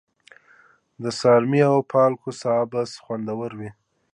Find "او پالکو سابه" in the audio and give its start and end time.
1.71-2.81